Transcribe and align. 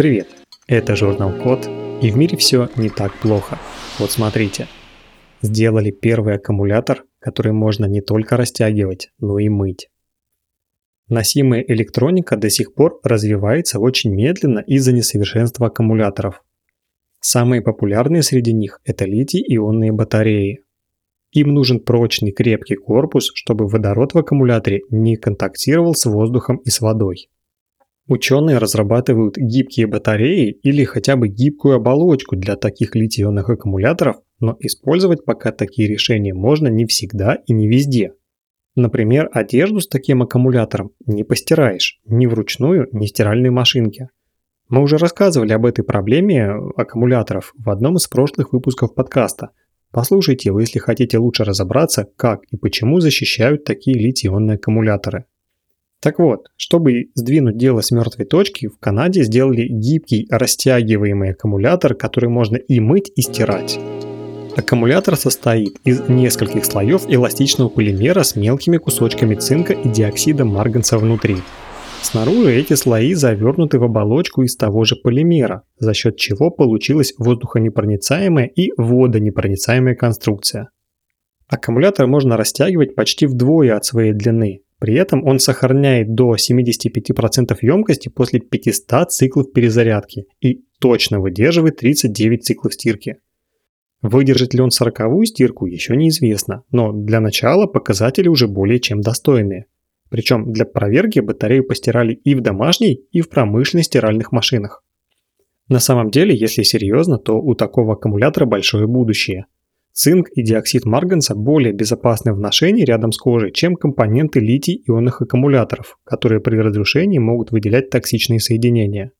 Привет, 0.00 0.28
это 0.66 0.96
журнал 0.96 1.30
Код, 1.42 1.68
и 2.00 2.10
в 2.10 2.16
мире 2.16 2.34
все 2.38 2.70
не 2.76 2.88
так 2.88 3.12
плохо. 3.20 3.58
Вот 3.98 4.10
смотрите. 4.10 4.66
Сделали 5.42 5.90
первый 5.90 6.36
аккумулятор, 6.36 7.04
который 7.18 7.52
можно 7.52 7.84
не 7.84 8.00
только 8.00 8.38
растягивать, 8.38 9.10
но 9.18 9.38
и 9.38 9.50
мыть. 9.50 9.90
Носимая 11.10 11.62
электроника 11.68 12.38
до 12.38 12.48
сих 12.48 12.72
пор 12.72 12.98
развивается 13.02 13.78
очень 13.78 14.14
медленно 14.14 14.60
из-за 14.60 14.94
несовершенства 14.94 15.66
аккумуляторов. 15.66 16.42
Самые 17.20 17.60
популярные 17.60 18.22
среди 18.22 18.54
них– 18.54 18.80
это 18.86 19.04
литий-ионные 19.04 19.92
батареи. 19.92 20.64
Им 21.32 21.52
нужен 21.52 21.78
прочный 21.78 22.32
крепкий 22.32 22.76
корпус, 22.76 23.30
чтобы 23.34 23.68
водород 23.68 24.14
в 24.14 24.18
аккумуляторе 24.18 24.80
не 24.88 25.16
контактировал 25.16 25.94
с 25.94 26.06
воздухом 26.06 26.56
и 26.64 26.70
с 26.70 26.80
водой. 26.80 27.28
Ученые 28.10 28.58
разрабатывают 28.58 29.36
гибкие 29.36 29.86
батареи 29.86 30.50
или 30.64 30.82
хотя 30.82 31.14
бы 31.14 31.28
гибкую 31.28 31.76
оболочку 31.76 32.34
для 32.34 32.56
таких 32.56 32.96
литий-ионных 32.96 33.48
аккумуляторов, 33.48 34.16
но 34.40 34.56
использовать 34.58 35.24
пока 35.24 35.52
такие 35.52 35.86
решения 35.86 36.34
можно 36.34 36.66
не 36.66 36.86
всегда 36.86 37.38
и 37.46 37.52
не 37.52 37.68
везде. 37.68 38.14
Например, 38.74 39.30
одежду 39.32 39.78
с 39.78 39.86
таким 39.86 40.22
аккумулятором 40.22 40.90
не 41.06 41.22
постираешь 41.22 42.00
ни 42.04 42.26
вручную, 42.26 42.88
ни 42.90 43.06
стиральной 43.06 43.50
машинке. 43.50 44.08
Мы 44.68 44.82
уже 44.82 44.96
рассказывали 44.96 45.52
об 45.52 45.64
этой 45.64 45.84
проблеме 45.84 46.50
аккумуляторов 46.76 47.52
в 47.56 47.70
одном 47.70 47.94
из 47.94 48.08
прошлых 48.08 48.52
выпусков 48.52 48.92
подкаста. 48.92 49.50
Послушайте 49.92 50.48
его, 50.48 50.58
если 50.58 50.80
хотите 50.80 51.18
лучше 51.18 51.44
разобраться, 51.44 52.08
как 52.16 52.40
и 52.50 52.56
почему 52.56 52.98
защищают 52.98 53.62
такие 53.62 53.96
литий-ионные 53.96 54.56
аккумуляторы. 54.56 55.26
Так 56.00 56.18
вот, 56.18 56.46
чтобы 56.56 57.10
сдвинуть 57.14 57.58
дело 57.58 57.82
с 57.82 57.90
мертвой 57.90 58.24
точки, 58.24 58.68
в 58.68 58.78
Канаде 58.78 59.22
сделали 59.22 59.66
гибкий 59.68 60.26
растягиваемый 60.30 61.32
аккумулятор, 61.32 61.94
который 61.94 62.30
можно 62.30 62.56
и 62.56 62.80
мыть, 62.80 63.12
и 63.14 63.20
стирать. 63.20 63.78
Аккумулятор 64.56 65.16
состоит 65.16 65.78
из 65.84 66.00
нескольких 66.08 66.64
слоев 66.64 67.02
эластичного 67.06 67.68
полимера 67.68 68.22
с 68.22 68.34
мелкими 68.34 68.78
кусочками 68.78 69.34
цинка 69.34 69.74
и 69.74 69.88
диоксида 69.88 70.46
марганца 70.46 70.96
внутри. 70.96 71.36
Снаружи 72.00 72.54
эти 72.54 72.72
слои 72.72 73.12
завернуты 73.12 73.78
в 73.78 73.84
оболочку 73.84 74.42
из 74.42 74.56
того 74.56 74.84
же 74.84 74.96
полимера, 74.96 75.64
за 75.78 75.92
счет 75.92 76.16
чего 76.16 76.50
получилась 76.50 77.12
воздухонепроницаемая 77.18 78.46
и 78.46 78.72
водонепроницаемая 78.78 79.94
конструкция. 79.94 80.70
Аккумулятор 81.46 82.06
можно 82.06 82.38
растягивать 82.38 82.94
почти 82.94 83.26
вдвое 83.26 83.76
от 83.76 83.84
своей 83.84 84.14
длины, 84.14 84.62
при 84.80 84.94
этом 84.94 85.24
он 85.26 85.38
сохраняет 85.38 86.14
до 86.14 86.34
75% 86.34 87.56
емкости 87.60 88.08
после 88.08 88.40
500 88.40 89.12
циклов 89.12 89.52
перезарядки 89.52 90.24
и 90.40 90.62
точно 90.80 91.20
выдерживает 91.20 91.76
39 91.76 92.44
циклов 92.44 92.72
стирки. 92.72 93.18
Выдержит 94.00 94.54
ли 94.54 94.62
он 94.62 94.70
40 94.70 95.26
стирку 95.26 95.66
еще 95.66 95.94
неизвестно, 95.94 96.62
но 96.72 96.92
для 96.92 97.20
начала 97.20 97.66
показатели 97.66 98.28
уже 98.28 98.48
более 98.48 98.80
чем 98.80 99.02
достойные. 99.02 99.66
Причем 100.08 100.50
для 100.50 100.64
проверки 100.64 101.20
батарею 101.20 101.64
постирали 101.66 102.14
и 102.14 102.34
в 102.34 102.40
домашней, 102.40 103.04
и 103.12 103.20
в 103.20 103.28
промышленных 103.28 103.84
стиральных 103.84 104.32
машинах. 104.32 104.82
На 105.68 105.78
самом 105.78 106.10
деле, 106.10 106.34
если 106.34 106.62
серьезно, 106.62 107.18
то 107.18 107.38
у 107.38 107.54
такого 107.54 107.92
аккумулятора 107.92 108.46
большое 108.46 108.86
будущее– 108.86 109.44
Цинк 109.92 110.28
и 110.34 110.42
диоксид 110.42 110.84
марганца 110.84 111.34
более 111.34 111.72
безопасны 111.72 112.32
в 112.32 112.38
ношении 112.38 112.84
рядом 112.84 113.12
с 113.12 113.18
кожей, 113.18 113.52
чем 113.52 113.74
компоненты 113.74 114.40
литий-ионных 114.40 115.20
аккумуляторов, 115.20 115.98
которые 116.04 116.40
при 116.40 116.56
разрушении 116.56 117.18
могут 117.18 117.50
выделять 117.50 117.90
токсичные 117.90 118.40
соединения. 118.40 119.12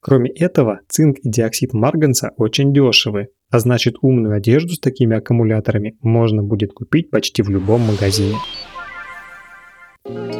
Кроме 0.00 0.30
этого, 0.30 0.80
цинк 0.88 1.18
и 1.22 1.30
диоксид 1.30 1.72
марганца 1.72 2.32
очень 2.36 2.72
дешевы, 2.72 3.28
а 3.50 3.58
значит 3.58 3.96
умную 4.02 4.36
одежду 4.36 4.74
с 4.74 4.80
такими 4.80 5.16
аккумуляторами 5.16 5.96
можно 6.02 6.42
будет 6.42 6.72
купить 6.72 7.10
почти 7.10 7.42
в 7.42 7.50
любом 7.50 7.82
магазине. 7.82 8.36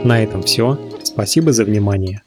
На 0.04 0.22
этом 0.22 0.42
все. 0.42 0.78
Спасибо 1.02 1.52
за 1.52 1.64
внимание. 1.64 2.22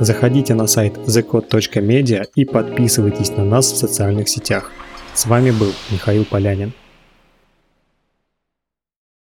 Заходите 0.00 0.54
на 0.54 0.66
сайт 0.66 0.96
thecode.media 0.96 2.24
и 2.34 2.44
подписывайтесь 2.44 3.30
на 3.36 3.44
нас 3.44 3.72
в 3.72 3.76
социальных 3.76 4.28
сетях. 4.28 4.70
С 5.14 5.26
вами 5.26 5.50
был 5.50 5.72
Михаил 5.90 6.24
Полянин. 6.24 6.72